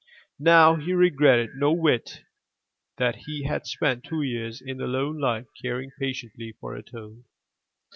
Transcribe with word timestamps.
Now 0.39 0.77
he 0.77 0.93
regretted 0.93 1.51
no 1.57 1.71
whit 1.73 2.21
that 2.97 3.17
he 3.27 3.43
had 3.43 3.67
spent 3.67 4.03
two 4.03 4.23
years 4.23 4.59
in 4.59 4.79
lone 4.79 5.19
life 5.19 5.45
caring 5.61 5.91
patiently 5.99 6.53
for 6.59 6.73
a 6.73 6.81
toad. 6.81 7.23